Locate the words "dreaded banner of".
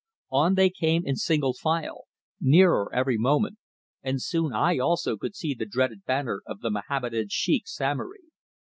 5.67-6.61